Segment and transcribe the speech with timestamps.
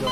[0.00, 0.10] Hello,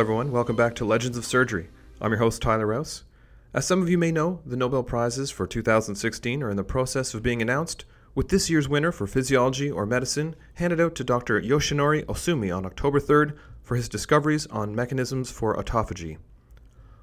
[0.00, 0.32] everyone.
[0.32, 1.68] Welcome back to Legends of Surgery.
[2.00, 3.04] I'm your host, Tyler Rouse.
[3.52, 7.12] As some of you may know, the Nobel Prizes for 2016 are in the process
[7.12, 11.38] of being announced, with this year's winner for physiology or medicine handed out to Dr.
[11.42, 16.16] Yoshinori Ohsumi on October 3rd for his discoveries on mechanisms for autophagy.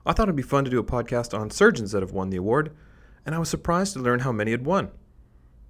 [0.05, 2.37] I thought it'd be fun to do a podcast on surgeons that have won the
[2.37, 2.75] award,
[3.25, 4.91] and I was surprised to learn how many had won.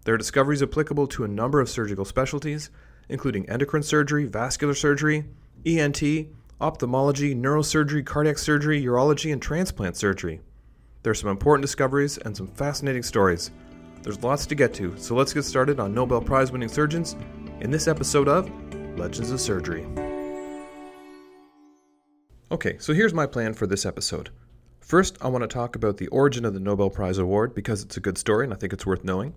[0.04, 2.70] There are discoveries applicable to a number of surgical specialties,
[3.08, 5.26] including endocrine surgery, vascular surgery,
[5.66, 6.04] ENT,
[6.59, 10.42] ophthalmology, neurosurgery, cardiac surgery, urology, and transplant surgery.
[11.04, 13.52] There are some important discoveries and some fascinating stories.
[14.02, 17.16] There's lots to get to, so let's get started on Nobel Prize winning surgeons
[17.62, 18.50] in this episode of
[18.98, 20.05] Legends of Surgery.
[22.52, 24.30] Okay, so here's my plan for this episode.
[24.80, 27.98] First, I want to talk about the origin of the Nobel Prize Award because it's
[27.98, 29.33] a good story and I think it's worth knowing.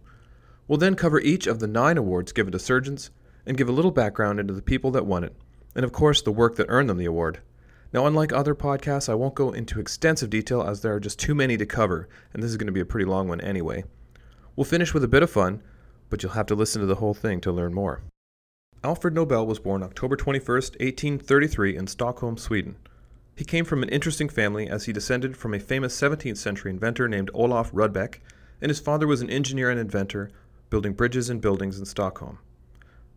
[0.66, 3.10] We'll then cover each of the nine awards given to surgeons
[3.46, 5.34] and give a little background into the people that won it,
[5.74, 7.40] and of course, the work that earned them the award.
[7.94, 11.34] Now, unlike other podcasts, I won't go into extensive detail as there are just too
[11.34, 13.84] many to cover, and this is going to be a pretty long one anyway.
[14.54, 15.62] We'll finish with a bit of fun,
[16.10, 18.02] but you'll have to listen to the whole thing to learn more.
[18.84, 22.76] Alfred Nobel was born October 21, 1833, in Stockholm, Sweden.
[23.38, 27.06] He came from an interesting family as he descended from a famous 17th century inventor
[27.06, 28.18] named Olof Rudbeck,
[28.60, 30.28] and his father was an engineer and inventor,
[30.70, 32.40] building bridges and buildings in Stockholm.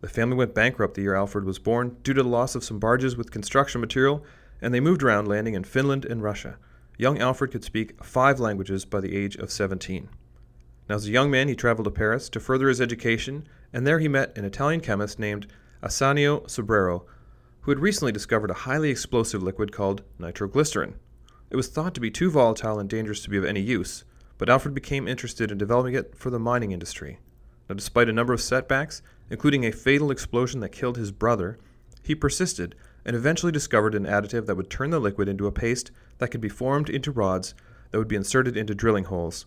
[0.00, 2.78] The family went bankrupt the year Alfred was born due to the loss of some
[2.78, 4.24] barges with construction material,
[4.60, 6.56] and they moved around, landing in Finland and Russia.
[6.96, 10.08] Young Alfred could speak five languages by the age of 17.
[10.88, 13.98] Now, as a young man, he traveled to Paris to further his education, and there
[13.98, 15.48] he met an Italian chemist named
[15.82, 17.06] Ascanio Sobrero,
[17.62, 20.94] who had recently discovered a highly explosive liquid called nitroglycerin.
[21.50, 24.04] It was thought to be too volatile and dangerous to be of any use,
[24.38, 27.18] but Alfred became interested in developing it for the mining industry.
[27.68, 31.58] Now, despite a number of setbacks, including a fatal explosion that killed his brother,
[32.02, 32.74] he persisted
[33.04, 36.40] and eventually discovered an additive that would turn the liquid into a paste that could
[36.40, 37.54] be formed into rods
[37.90, 39.46] that would be inserted into drilling holes.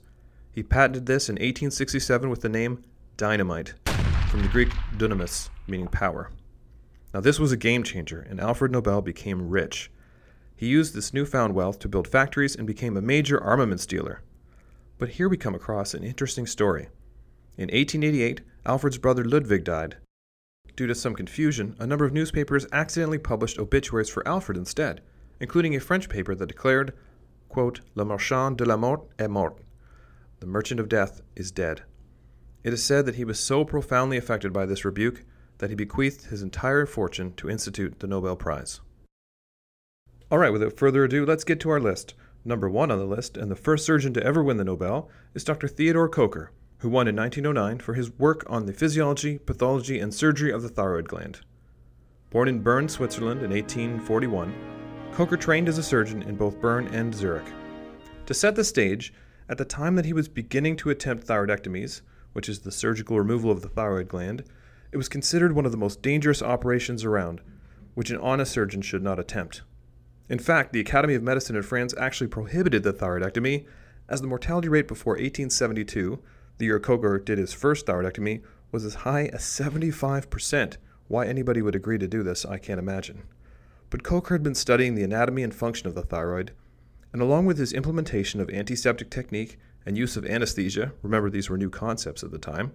[0.52, 2.84] He patented this in 1867 with the name
[3.18, 3.74] dynamite,
[4.30, 6.30] from the Greek dunamis, meaning power.
[7.16, 9.90] Now, this was a game changer, and Alfred Nobel became rich.
[10.54, 14.22] He used this newfound wealth to build factories and became a major armaments dealer.
[14.98, 16.90] But here we come across an interesting story.
[17.56, 19.96] In 1888, Alfred's brother Ludwig died.
[20.76, 25.00] Due to some confusion, a number of newspapers accidentally published obituaries for Alfred instead,
[25.40, 26.94] including a French paper that declared,
[27.48, 29.58] quote, Le marchand de la mort est mort.
[30.42, 31.84] The merchant of death is dead.
[32.66, 35.24] It is said that he was so profoundly affected by this rebuke
[35.58, 38.82] that he bequeathed his entire fortune to institute the Nobel Prize.
[40.32, 42.14] All right, without further ado, let's get to our list.
[42.44, 45.44] Number one on the list, and the first surgeon to ever win the Nobel, is
[45.44, 45.68] Dr.
[45.68, 46.50] Theodore Kocher,
[46.80, 50.70] who won in 1909 for his work on the physiology, pathology, and surgery of the
[50.70, 51.42] thyroid gland.
[52.30, 54.54] Born in Bern, Switzerland in 1841,
[55.14, 57.48] Kocher trained as a surgeon in both Bern and Zurich.
[58.26, 59.14] To set the stage,
[59.48, 62.02] at the time that he was beginning to attempt thyroidectomies,
[62.34, 64.44] which is the surgical removal of the thyroid gland,
[64.92, 67.42] it was considered one of the most dangerous operations around,
[67.94, 69.62] which an honest surgeon should not attempt.
[70.30, 73.66] In fact, the Academy of Medicine in France actually prohibited the thyroidectomy,
[74.10, 76.20] as the mortality rate before 1872,
[76.58, 78.42] the year Kocher did his first thyroidectomy,
[78.72, 80.78] was as high as 75%.
[81.08, 83.24] Why anybody would agree to do this, I can't imagine.
[83.90, 86.52] But Kocher had been studying the anatomy and function of the thyroid,
[87.14, 91.58] and along with his implementation of antiseptic technique and use of anesthesia, remember these were
[91.58, 92.74] new concepts at the time,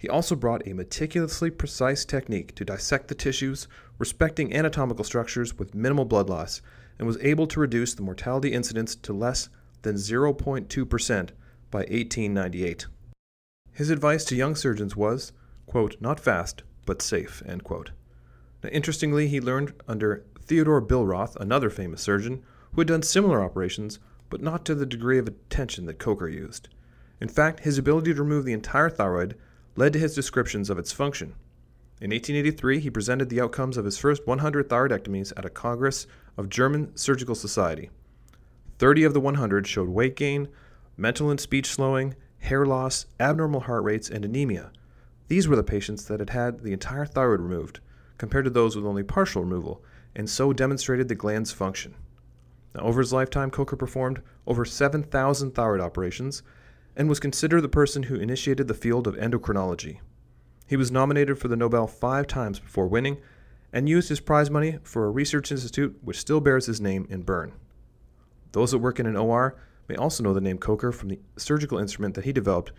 [0.00, 3.68] he also brought a meticulously precise technique to dissect the tissues,
[3.98, 6.62] respecting anatomical structures with minimal blood loss,
[6.98, 9.50] and was able to reduce the mortality incidence to less
[9.82, 11.28] than 0.2%
[11.70, 12.86] by 1898.
[13.74, 15.32] His advice to young surgeons was,
[15.66, 17.90] quote, not fast, but safe, end quote.
[18.64, 23.98] Now, interestingly, he learned under Theodore Billroth, another famous surgeon, who had done similar operations,
[24.30, 26.70] but not to the degree of attention that Kocher used.
[27.20, 29.36] In fact, his ability to remove the entire thyroid
[29.80, 31.28] led to his descriptions of its function.
[32.02, 36.06] In 1883, he presented the outcomes of his first 100 thyroidectomies at a Congress
[36.36, 37.88] of German Surgical Society.
[38.78, 40.48] 30 of the 100 showed weight gain,
[40.98, 44.70] mental and speech slowing, hair loss, abnormal heart rates, and anemia.
[45.28, 47.80] These were the patients that had had the entire thyroid removed,
[48.18, 49.82] compared to those with only partial removal,
[50.14, 51.94] and so demonstrated the gland's function.
[52.74, 56.42] Now, over his lifetime, Kocher performed over 7,000 thyroid operations
[57.00, 60.00] and was considered the person who initiated the field of endocrinology.
[60.66, 63.16] He was nominated for the Nobel five times before winning
[63.72, 67.22] and used his prize money for a research institute which still bears his name in
[67.22, 67.54] Bern.
[68.52, 69.56] Those that work in an OR
[69.88, 72.70] may also know the name Kocher from the surgical instrument that he developed,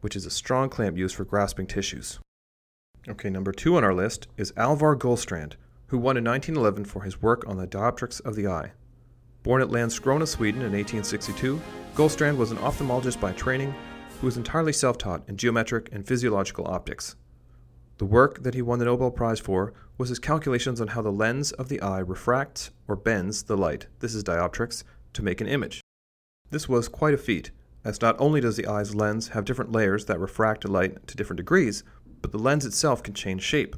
[0.00, 2.18] which is a strong clamp used for grasping tissues.
[3.06, 5.52] Okay, number two on our list is Allvar Gullstrand,
[5.88, 8.72] who won in 1911 for his work on the dioptrics of the eye.
[9.46, 11.60] Born at Landskrona, Sweden in 1862,
[11.94, 13.72] Gullstrand was an ophthalmologist by training
[14.20, 17.14] who was entirely self taught in geometric and physiological optics.
[17.98, 21.12] The work that he won the Nobel Prize for was his calculations on how the
[21.12, 24.82] lens of the eye refracts or bends the light, this is dioptrics,
[25.12, 25.80] to make an image.
[26.50, 27.52] This was quite a feat,
[27.84, 31.38] as not only does the eye's lens have different layers that refract light to different
[31.38, 31.84] degrees,
[32.20, 33.76] but the lens itself can change shape.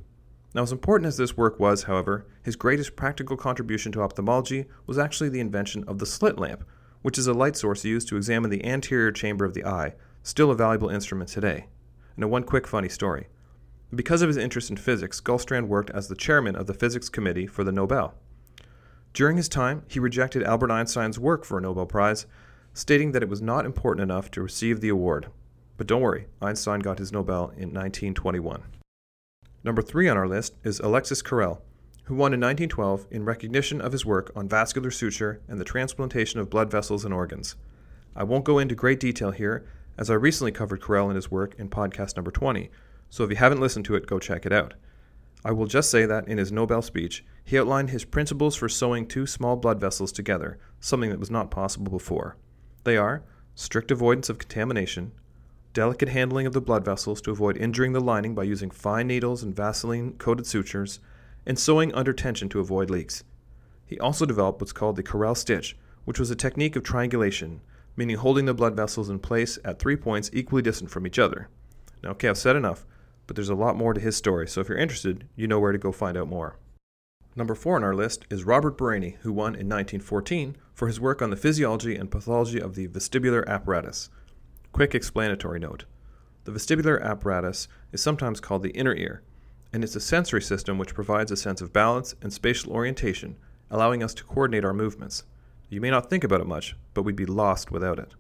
[0.54, 4.98] Now, as important as this work was, however, his greatest practical contribution to ophthalmology was
[4.98, 6.64] actually the invention of the slit lamp,
[7.02, 10.50] which is a light source used to examine the anterior chamber of the eye, still
[10.50, 11.66] a valuable instrument today.
[12.16, 13.28] Now, one quick funny story.
[13.94, 17.46] Because of his interest in physics, Gullstrand worked as the chairman of the physics committee
[17.46, 18.14] for the Nobel.
[19.12, 22.26] During his time, he rejected Albert Einstein's work for a Nobel Prize,
[22.74, 25.28] stating that it was not important enough to receive the award.
[25.76, 28.62] But don't worry, Einstein got his Nobel in 1921.
[29.64, 31.62] Number three on our list is Alexis Carrel,
[32.04, 36.38] who won in 1912 in recognition of his work on vascular suture and the transplantation
[36.38, 37.56] of blood vessels and organs.
[38.14, 39.66] I won't go into great detail here,
[39.98, 42.70] as I recently covered Carrel and his work in podcast number 20,
[43.10, 44.74] so if you haven't listened to it, go check it out.
[45.44, 49.06] I will just say that in his Nobel speech, he outlined his principles for sewing
[49.06, 52.36] two small blood vessels together, something that was not possible before.
[52.84, 53.24] They are
[53.56, 55.12] strict avoidance of contamination,
[55.72, 59.42] delicate handling of the blood vessels to avoid injuring the lining by using fine needles
[59.42, 61.00] and Vaseline coated sutures,
[61.46, 63.24] and sewing under tension to avoid leaks.
[63.86, 67.60] He also developed what's called the Carrel stitch, which was a technique of triangulation,
[67.96, 71.48] meaning holding the blood vessels in place at three points equally distant from each other.
[72.02, 72.84] Now, okay, I've said enough
[73.28, 75.70] but there's a lot more to his story, so if you're interested, you know where
[75.70, 76.56] to go find out more.
[77.36, 81.20] Number four on our list is Robert Barany, who won in 1914 for his work
[81.20, 84.08] on the physiology and pathology of the vestibular apparatus.
[84.78, 85.86] Quick explanatory note
[86.44, 89.22] The vestibular apparatus is sometimes called the inner ear,
[89.72, 93.34] and it's a sensory system which provides a sense of balance and spatial orientation,
[93.72, 95.24] allowing us to coordinate our movements.
[95.68, 98.14] You may not think about it much, but we'd be lost without it.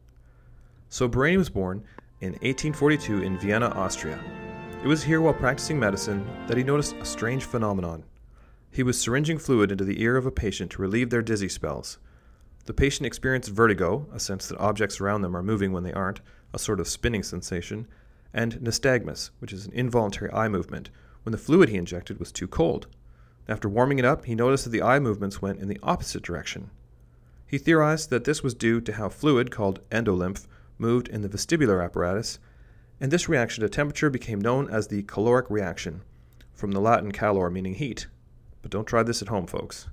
[0.88, 1.84] So Barany was born
[2.20, 4.18] in 1842 in Vienna, Austria,
[4.82, 8.02] it was here while practicing medicine that he noticed a strange phenomenon.
[8.72, 11.98] He was syringing fluid into the ear of a patient to relieve their dizzy spells.
[12.64, 16.20] The patient experienced vertigo, a sense that objects around them are moving when they aren't,
[16.52, 17.86] a sort of spinning sensation,
[18.32, 20.90] and nystagmus, which is an involuntary eye movement,
[21.22, 22.86] when the fluid he injected was too cold.
[23.48, 26.70] After warming it up, he noticed that the eye movements went in the opposite direction.
[27.46, 30.46] He theorized that this was due to how fluid, called endolymph,
[30.78, 32.38] moved in the vestibular apparatus
[33.00, 36.02] and this reaction to temperature became known as the caloric reaction,
[36.52, 38.08] from the Latin calor meaning heat.
[38.60, 39.88] But don't try this at home, folks.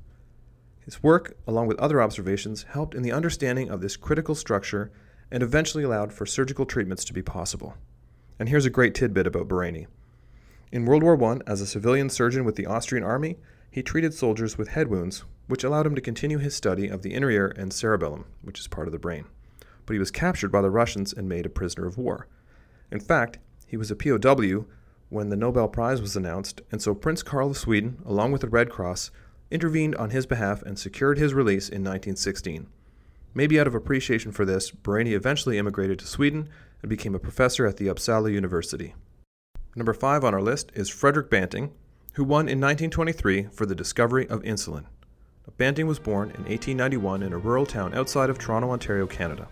[0.80, 4.92] His work, along with other observations, helped in the understanding of this critical structure
[5.36, 7.76] and eventually allowed for surgical treatments to be possible.
[8.40, 9.86] And here's a great tidbit about Barany.
[10.72, 13.36] In World War I, as a civilian surgeon with the Austrian army,
[13.70, 17.14] he treated soldiers with head wounds, which allowed him to continue his study of the
[17.14, 19.26] inner ear and cerebellum, which is part of the brain.
[19.86, 22.28] But he was captured by the Russians and made a prisoner of war.
[22.90, 23.38] In fact,
[23.68, 24.64] he was a POW
[25.10, 28.48] when the Nobel Prize was announced, and so Prince Karl of Sweden, along with the
[28.48, 29.12] Red Cross,
[29.52, 32.68] intervened on his behalf and secured his release in 1916.
[33.38, 36.48] Maybe out of appreciation for this, Barany eventually immigrated to Sweden
[36.82, 38.96] and became a professor at the Uppsala University.
[39.76, 41.74] Number five on our list is Frederick Banting,
[42.14, 44.86] who won in 1923 for the discovery of insulin.
[45.58, 49.50] Banting was born in 1891 in a rural town outside of Toronto, Ontario, Canada.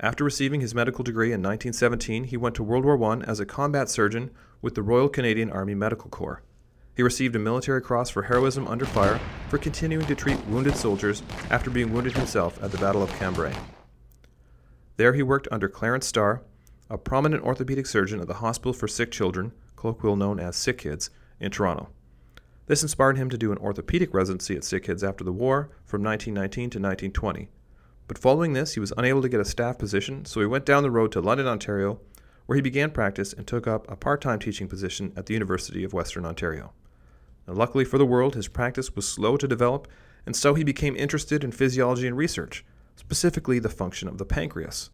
[0.00, 3.46] After receiving his medical degree in 1917, he went to World War I as a
[3.46, 6.42] combat surgeon with the Royal Canadian Army Medical Corps.
[6.94, 11.22] He received a Military Cross for heroism under fire for continuing to treat wounded soldiers
[11.50, 13.54] after being wounded himself at the Battle of Cambrai.
[14.96, 16.42] There he worked under Clarence Starr,
[16.90, 21.10] a prominent orthopedic surgeon at the Hospital for Sick Children, colloquially known as Sick Kids,
[21.40, 21.88] in Toronto.
[22.66, 26.02] This inspired him to do an orthopedic residency at Sick Kids after the war from
[26.02, 27.48] 1919 to 1920.
[28.06, 30.82] But following this, he was unable to get a staff position, so he went down
[30.82, 32.00] the road to London, Ontario,
[32.46, 35.84] where he began practice and took up a part time teaching position at the University
[35.84, 36.72] of Western Ontario.
[37.48, 39.88] Now, luckily for the world, his practice was slow to develop,
[40.26, 42.62] and so he became interested in physiology and research,
[42.94, 44.90] specifically the function of the pancreas.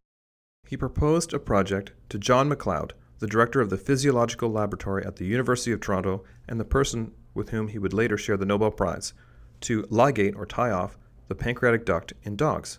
[0.68, 5.26] He proposed a project to John Macleod, the director of the Physiological Laboratory at the
[5.26, 9.14] University of Toronto and the person with whom he would later share the Nobel Prize,
[9.62, 10.96] to ligate or tie off
[11.26, 12.78] the pancreatic duct in dogs.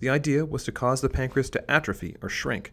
[0.00, 2.72] The idea was to cause the pancreas to atrophy or shrink,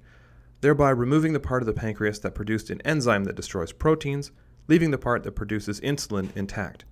[0.61, 4.31] thereby removing the part of the pancreas that produced an enzyme that destroys proteins,
[4.67, 6.85] leaving the part that produces insulin intact.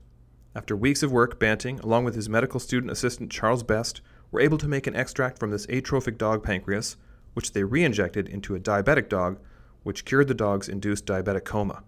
[0.54, 4.01] After weeks of work, Banting, along with his medical student assistant Charles Best,
[4.32, 6.98] were able to make an extract from this atrophic dog pancreas,
[7.34, 9.40] which they re injected into a diabetic dog,
[9.84, 11.84] which cured the dog's induced diabetic coma.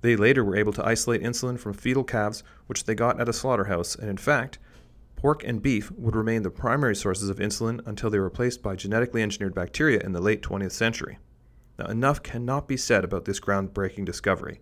[0.00, 3.32] They later were able to isolate insulin from fetal calves, which they got at a
[3.32, 4.58] slaughterhouse, and in fact,
[5.16, 8.76] pork and beef would remain the primary sources of insulin until they were replaced by
[8.76, 11.18] genetically engineered bacteria in the late 20th century.
[11.78, 14.60] Now, enough cannot be said about this groundbreaking discovery.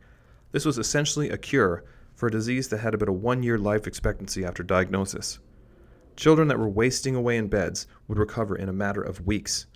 [0.56, 1.84] This was essentially a cure
[2.14, 5.38] for a disease that had about a one year life expectancy after diagnosis.
[6.16, 9.66] Children that were wasting away in beds would recover in a matter of weeks.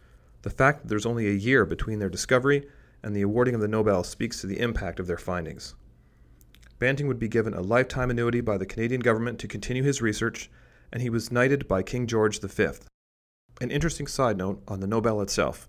[0.41, 2.67] The fact that there's only a year between their discovery
[3.03, 5.75] and the awarding of the Nobel speaks to the impact of their findings.
[6.79, 10.51] Banting would be given a lifetime annuity by the Canadian government to continue his research,
[10.91, 12.69] and he was knighted by King George V.
[13.61, 15.69] An interesting side note on the Nobel itself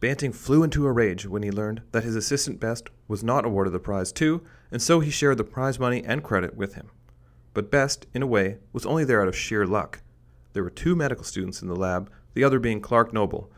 [0.00, 3.72] Banting flew into a rage when he learned that his assistant Best was not awarded
[3.72, 6.90] the prize too, and so he shared the prize money and credit with him.
[7.54, 10.02] But Best, in a way, was only there out of sheer luck.
[10.52, 13.50] There were two medical students in the lab, the other being Clark Noble,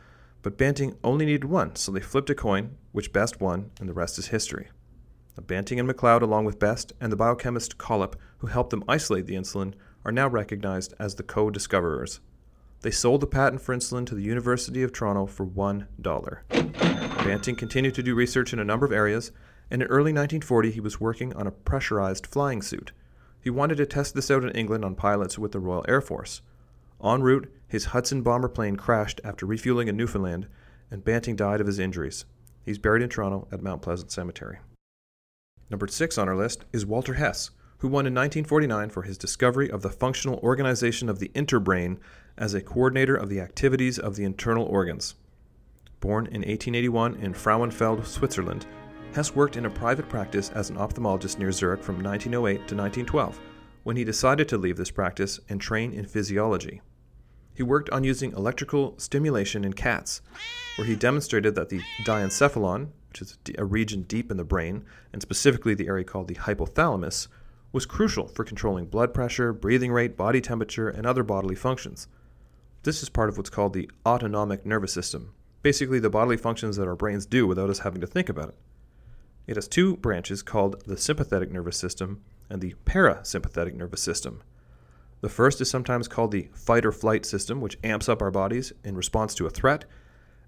[0.43, 3.95] but Banting only needed one, so they flipped a coin, which Best won, and the
[3.95, 4.69] rest is history.
[5.47, 9.35] Banting and MacLeod, along with Best and the biochemist Collip, who helped them isolate the
[9.35, 12.21] insulin, are now recognized as the co discoverers.
[12.83, 16.39] They sold the patent for insulin to the University of Toronto for $1.
[17.25, 19.33] Banting continued to do research in a number of areas,
[19.71, 22.93] and in early 1940 he was working on a pressurized flying suit.
[23.43, 26.41] He wanted to test this out in England on pilots with the Royal Air Force.
[27.05, 30.47] En route, his Hudson bomber plane crashed after refueling in Newfoundland,
[30.91, 32.25] and Banting died of his injuries.
[32.65, 34.59] He's buried in Toronto at Mount Pleasant Cemetery.
[35.71, 39.71] Number six on our list is Walter Hess, who won in 1949 for his discovery
[39.71, 41.99] of the functional organization of the interbrain
[42.37, 45.15] as a coordinator of the activities of the internal organs.
[46.01, 48.67] Born in 1881 in Frauenfeld, Switzerland,
[49.13, 53.41] Hess worked in a private practice as an ophthalmologist near Zurich from 1908 to 1912,
[53.83, 56.81] when he decided to leave this practice and train in physiology.
[57.55, 60.21] He worked on using electrical stimulation in cats,
[60.77, 65.21] where he demonstrated that the diencephalon, which is a region deep in the brain, and
[65.21, 67.27] specifically the area called the hypothalamus,
[67.73, 72.09] was crucial for controlling blood pressure, breathing rate, body temperature, and other bodily functions.
[72.83, 76.89] This is part of what's called the autonomic nervous system, basically the bodily functions that
[76.89, 78.59] our brains do without us having to think about it.
[79.47, 84.43] It has two branches called the sympathetic nervous system and the parasympathetic nervous system.
[85.21, 88.73] The first is sometimes called the fight or flight system, which amps up our bodies
[88.85, 89.85] in response to a threat,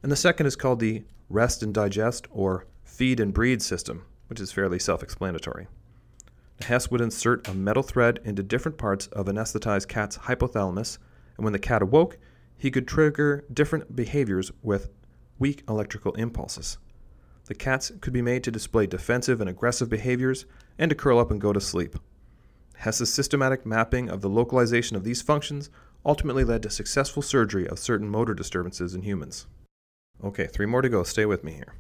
[0.03, 4.41] and the second is called the rest and digest or feed and breed system, which
[4.41, 5.69] is fairly self explanatory.
[6.63, 10.99] Hess would insert a metal thread into different parts of anesthetized cat's hypothalamus,
[11.37, 12.19] and when the cat awoke,
[12.57, 14.91] he could trigger different behaviors with
[15.39, 16.79] weak electrical impulses.
[17.47, 20.47] The cats could be made to display defensive and aggressive behaviors
[20.79, 21.97] and to curl up and go to sleep.
[22.77, 25.71] Hess's systematic mapping of the localization of these functions
[26.05, 29.47] ultimately led to successful surgery of certain motor disturbances in humans.
[30.23, 31.03] Okay, three more to go.
[31.03, 31.75] Stay with me here.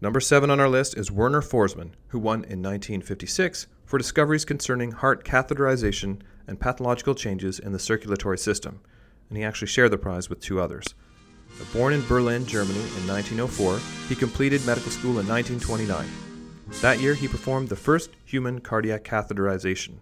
[0.00, 4.92] Number seven on our list is Werner Forssmann, who won in 1956 for discoveries concerning
[4.92, 8.80] heart catheterization and pathological changes in the circulatory system,
[9.28, 10.94] and he actually shared the prize with two others.
[11.72, 16.06] Born in Berlin, Germany in 1904, he completed medical school in 1929.
[16.82, 19.94] That year, he performed the first human cardiac catheterization.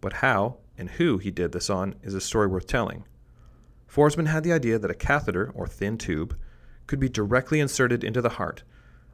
[0.00, 3.04] But how and who he did this on is a story worth telling.
[3.86, 6.36] Forssmann had the idea that a catheter, or thin tube,
[6.88, 8.64] could be directly inserted into the heart,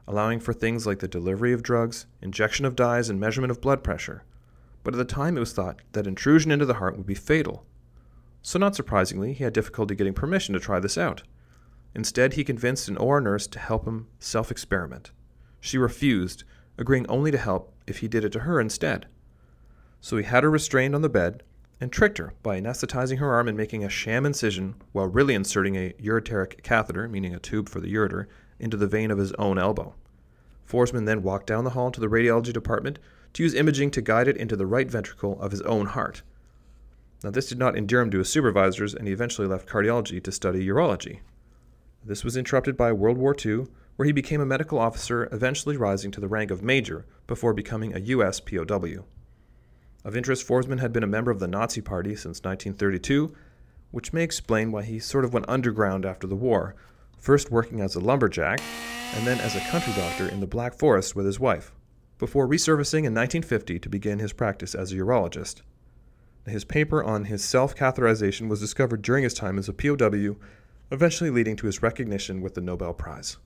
[0.07, 3.83] allowing for things like the delivery of drugs, injection of dyes, and measurement of blood
[3.83, 4.23] pressure.
[4.83, 7.65] But at the time, it was thought that intrusion into the heart would be fatal.
[8.41, 11.23] So, not surprisingly, he had difficulty getting permission to try this out.
[11.95, 15.11] Instead, he convinced an OR nurse to help him self experiment.
[15.61, 16.43] She refused,
[16.77, 19.07] agreeing only to help if he did it to her instead.
[20.01, 21.43] So he had her restrained on the bed
[21.79, 25.75] and tricked her by anesthetizing her arm and making a sham incision while really inserting
[25.75, 28.27] a ureteric catheter, meaning a tube for the ureter,
[28.59, 29.95] into the vein of his own elbow.
[30.65, 32.99] Forssmann then walked down the hall to the radiology department
[33.33, 36.21] to use imaging to guide it into the right ventricle of his own heart.
[37.23, 40.31] Now, this did not endear him to his supervisors, and he eventually left cardiology to
[40.31, 41.19] study urology.
[42.03, 46.11] This was interrupted by World War II, where he became a medical officer, eventually rising
[46.11, 48.39] to the rank of major before becoming a U.S.
[48.39, 49.05] POW.
[50.03, 53.33] Of interest, Forssmann had been a member of the Nazi Party since 1932,
[53.91, 56.75] which may explain why he sort of went underground after the war,
[57.23, 58.59] first working as a lumberjack
[59.15, 61.71] and then as a country doctor in the Black Forest with his wife,
[62.19, 65.61] before resurfacing in 1950 to begin his practice as a urologist.
[66.45, 70.35] His paper on his self catheterization was discovered during his time as a POW,
[70.91, 73.37] eventually leading to his recognition with the Nobel Prize.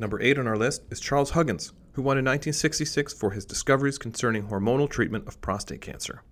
[0.00, 3.96] Number 8 on our list is Charles Huggins, who won in 1966 for his discoveries
[3.96, 6.22] concerning hormonal treatment of prostate cancer.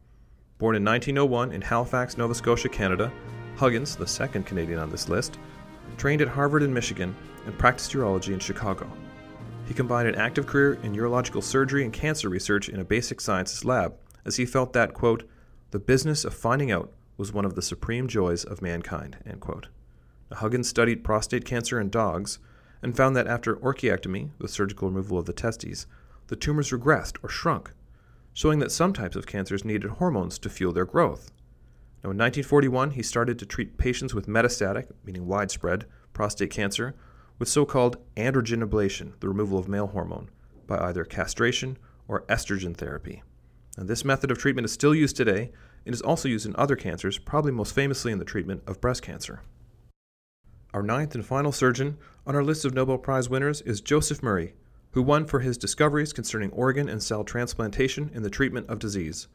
[0.58, 3.12] Born in 1901 in Halifax, Nova Scotia, Canada,
[3.56, 5.38] Huggins, the second Canadian on this list,
[5.96, 7.14] trained at Harvard and Michigan
[7.46, 8.90] and practiced urology in Chicago.
[9.66, 13.64] He combined an active career in urological surgery and cancer research in a basic sciences
[13.64, 15.28] lab, as he felt that, quote,
[15.70, 19.68] the business of finding out was one of the supreme joys of mankind, end quote.
[20.32, 22.38] Huggins studied prostate cancer in dogs
[22.82, 25.86] and found that after orchiectomy, the surgical removal of the testes,
[26.26, 27.72] the tumors regressed or shrunk,
[28.32, 31.30] showing that some types of cancers needed hormones to fuel their growth.
[32.04, 36.94] Now, in 1941, he started to treat patients with metastatic, meaning widespread, prostate cancer
[37.38, 40.28] with so called androgen ablation, the removal of male hormone,
[40.66, 43.23] by either castration or estrogen therapy.
[43.78, 45.50] And this method of treatment is still used today
[45.87, 49.00] and is also used in other cancers, probably most famously in the treatment of breast
[49.00, 49.40] cancer.
[50.75, 51.96] Our ninth and final surgeon
[52.26, 54.52] on our list of Nobel Prize winners is Joseph Murray,
[54.90, 59.26] who won for his discoveries concerning organ and cell transplantation in the treatment of disease.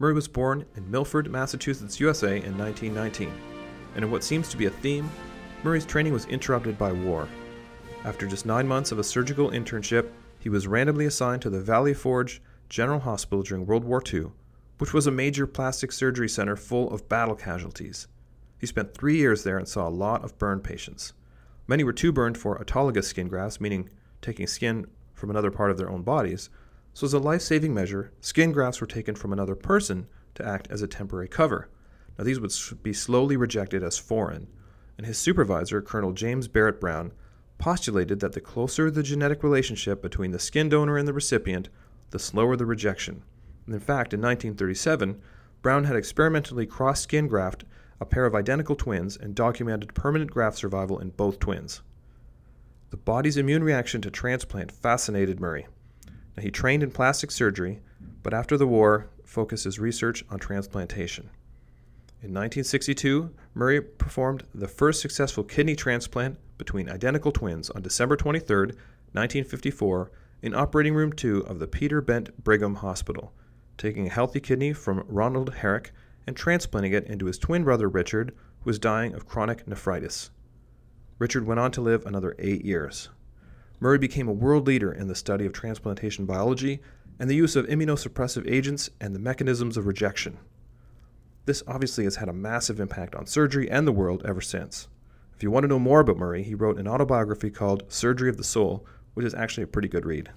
[0.00, 3.30] Murray was born in Milford, Massachusetts, USA in 1919,
[3.94, 5.10] and in what seems to be a theme,
[5.62, 7.28] Murray's training was interrupted by war.
[8.04, 11.92] After just nine months of a surgical internship, he was randomly assigned to the Valley
[11.92, 12.40] Forge
[12.70, 14.28] General Hospital during World War II,
[14.78, 18.08] which was a major plastic surgery center full of battle casualties.
[18.58, 21.12] He spent three years there and saw a lot of burn patients.
[21.66, 23.90] Many were too burned for autologous skin grafts, meaning
[24.22, 26.48] taking skin from another part of their own bodies,
[26.92, 30.68] so, as a life saving measure, skin grafts were taken from another person to act
[30.70, 31.68] as a temporary cover.
[32.18, 34.48] Now, these would be slowly rejected as foreign,
[34.98, 37.12] and his supervisor, Colonel James Barrett Brown,
[37.58, 41.68] postulated that the closer the genetic relationship between the skin donor and the recipient,
[42.10, 43.22] the slower the rejection.
[43.66, 45.20] And in fact, in 1937,
[45.62, 47.64] Brown had experimentally cross skin graft
[48.00, 51.82] a pair of identical twins and documented permanent graft survival in both twins.
[52.90, 55.66] The body's immune reaction to transplant fascinated Murray.
[56.36, 57.80] Now, he trained in plastic surgery,
[58.22, 61.30] but after the war, focused his research on transplantation.
[62.22, 68.56] In 1962, Murray performed the first successful kidney transplant between identical twins on December 23,
[69.12, 70.10] 1954,
[70.42, 73.32] in Operating Room 2 of the Peter Bent Brigham Hospital,
[73.78, 75.92] taking a healthy kidney from Ronald Herrick
[76.26, 80.30] and transplanting it into his twin brother Richard, who was dying of chronic nephritis.
[81.18, 83.08] Richard went on to live another eight years.
[83.80, 86.80] Murray became a world leader in the study of transplantation biology
[87.18, 90.38] and the use of immunosuppressive agents and the mechanisms of rejection.
[91.46, 94.88] This obviously has had a massive impact on surgery and the world ever since.
[95.34, 98.36] If you want to know more about Murray, he wrote an autobiography called Surgery of
[98.36, 100.30] the Soul, which is actually a pretty good read.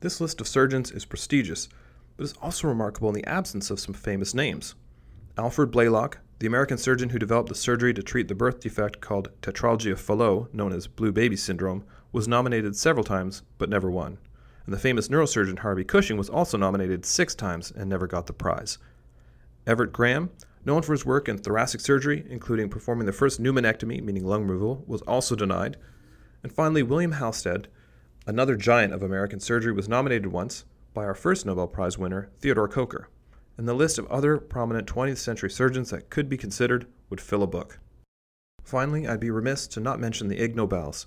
[0.00, 1.70] This list of surgeons is prestigious,
[2.18, 4.74] but is also remarkable in the absence of some famous names.
[5.38, 9.30] Alfred Blalock, the American surgeon who developed the surgery to treat the birth defect called
[9.40, 14.18] tetralogy of Fallot, known as blue baby syndrome, was nominated several times but never won.
[14.64, 18.32] And the famous neurosurgeon Harvey Cushing was also nominated six times and never got the
[18.32, 18.78] prize.
[19.66, 20.30] Evarts Graham,
[20.64, 24.84] known for his work in thoracic surgery, including performing the first pneumonectomy, meaning lung removal,
[24.86, 25.76] was also denied.
[26.42, 27.66] And finally, William Halsted,
[28.26, 32.68] another giant of American surgery, was nominated once by our first Nobel Prize winner, Theodore
[32.68, 33.06] Kocher.
[33.56, 37.42] And the list of other prominent 20th century surgeons that could be considered would fill
[37.42, 37.78] a book.
[38.62, 41.06] Finally, I'd be remiss to not mention the Ig Nobels,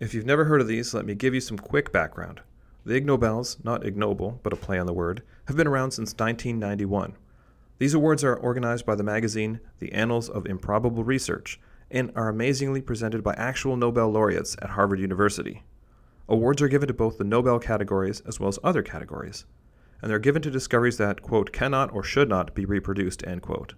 [0.00, 2.40] if you've never heard of these, let me give you some quick background.
[2.84, 6.12] The Ig Nobels, not ignoble, but a play on the word, have been around since
[6.12, 7.16] 1991.
[7.78, 12.82] These awards are organized by the magazine The Annals of Improbable Research and are amazingly
[12.82, 15.62] presented by actual Nobel laureates at Harvard University.
[16.28, 19.44] Awards are given to both the Nobel categories as well as other categories,
[20.02, 23.74] and they're given to discoveries that, quote, cannot or should not be reproduced, end quote.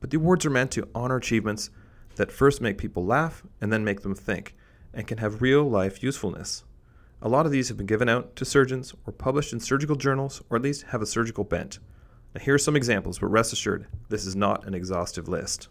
[0.00, 1.70] But the awards are meant to honor achievements
[2.16, 4.54] that first make people laugh and then make them think,
[4.92, 6.64] and can have real life usefulness.
[7.22, 10.42] A lot of these have been given out to surgeons or published in surgical journals
[10.48, 11.78] or at least have a surgical bent.
[12.34, 15.68] Now, here are some examples, but rest assured, this is not an exhaustive list.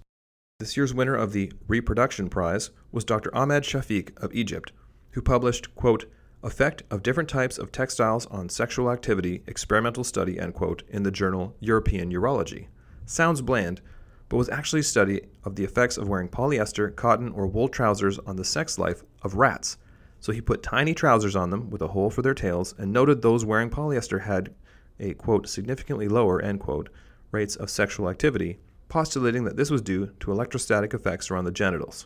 [0.59, 3.33] This year's winner of the Reproduction Prize was Dr.
[3.35, 4.73] Ahmed Shafik of Egypt,
[5.11, 6.05] who published, quote,
[6.43, 11.11] Effect of Different Types of Textiles on Sexual Activity Experimental Study, end quote, in the
[11.11, 12.67] journal European Urology.
[13.05, 13.81] Sounds bland,
[14.29, 18.19] but was actually a study of the effects of wearing polyester, cotton, or wool trousers
[18.19, 19.77] on the sex life of rats.
[20.19, 23.21] So he put tiny trousers on them with a hole for their tails and noted
[23.21, 24.53] those wearing polyester had
[24.99, 26.89] a quote significantly lower end quote
[27.31, 32.05] rates of sexual activity, postulating that this was due to electrostatic effects around the genitals.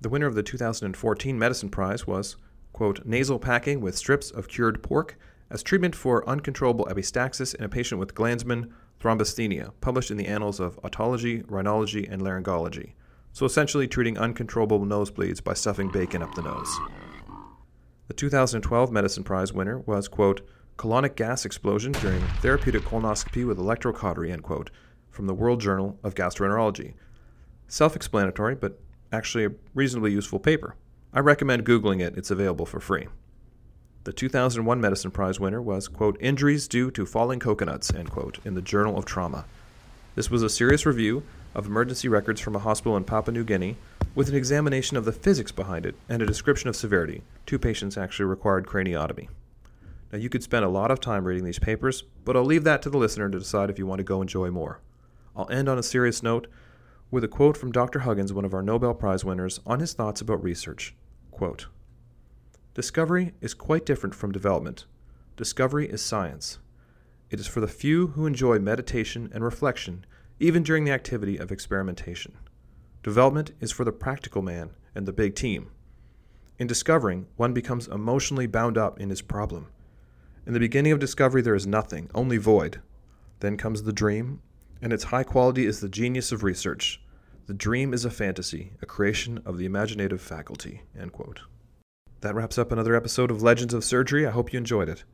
[0.00, 2.36] The winner of the 2014 Medicine Prize was
[2.72, 5.18] quote nasal packing with strips of cured pork
[5.50, 10.60] as treatment for uncontrollable epistaxis in a patient with Glanzmann thrombasthenia, published in the Annals
[10.60, 12.92] of Otology, Rhinology, and Laryngology.
[13.36, 16.74] So essentially treating uncontrollable nosebleeds by stuffing bacon up the nose.
[18.08, 20.40] The 2012 Medicine Prize winner was, quote,
[20.78, 24.70] colonic gas explosion during therapeutic colonoscopy with electrocautery, end quote,
[25.10, 26.94] from the World Journal of Gastroenterology.
[27.68, 28.80] Self explanatory, but
[29.12, 30.74] actually a reasonably useful paper.
[31.12, 33.06] I recommend Googling it, it's available for free.
[34.04, 38.54] The 2001 Medicine Prize winner was, quote, Injuries Due to Falling Coconuts, end quote, in
[38.54, 39.44] the Journal of Trauma.
[40.14, 41.22] This was a serious review
[41.56, 43.78] of emergency records from a hospital in Papua New Guinea
[44.14, 47.22] with an examination of the physics behind it and a description of severity.
[47.46, 49.28] Two patients actually required craniotomy.
[50.12, 52.82] Now, you could spend a lot of time reading these papers, but I'll leave that
[52.82, 54.80] to the listener to decide if you want to go enjoy more.
[55.34, 56.46] I'll end on a serious note
[57.10, 58.00] with a quote from Dr.
[58.00, 60.94] Huggins, one of our Nobel Prize winners, on his thoughts about research.
[61.30, 61.68] Quote,
[62.74, 64.84] Discovery is quite different from development.
[65.36, 66.58] Discovery is science.
[67.30, 70.04] It is for the few who enjoy meditation and reflection,
[70.38, 72.36] even during the activity of experimentation.
[73.02, 75.70] Development is for the practical man and the big team.
[76.58, 79.68] In discovering, one becomes emotionally bound up in his problem.
[80.46, 82.80] In the beginning of discovery, there is nothing, only void.
[83.40, 84.40] Then comes the dream,
[84.80, 87.00] and its high quality is the genius of research.
[87.46, 90.82] The dream is a fantasy, a creation of the imaginative faculty.
[92.20, 94.26] That wraps up another episode of Legends of Surgery.
[94.26, 95.04] I hope you enjoyed it.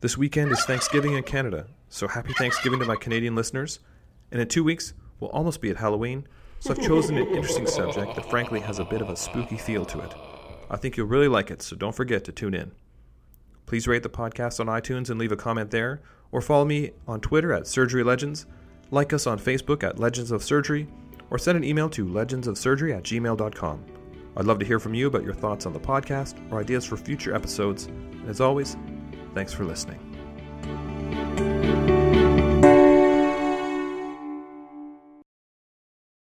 [0.00, 3.80] This weekend is Thanksgiving in Canada, so happy Thanksgiving to my Canadian listeners.
[4.34, 6.26] And in two weeks, we'll almost be at Halloween,
[6.58, 9.84] so I've chosen an interesting subject that frankly has a bit of a spooky feel
[9.84, 10.12] to it.
[10.68, 12.72] I think you'll really like it, so don't forget to tune in.
[13.64, 17.20] Please rate the podcast on iTunes and leave a comment there, or follow me on
[17.20, 18.46] Twitter at Surgery Legends,
[18.90, 20.88] like us on Facebook at Legends of Surgery,
[21.30, 23.84] or send an email to legendsofsurgery at gmail.com.
[24.36, 26.96] I'd love to hear from you about your thoughts on the podcast or ideas for
[26.96, 27.84] future episodes.
[27.84, 28.76] And as always,
[29.32, 30.13] thanks for listening.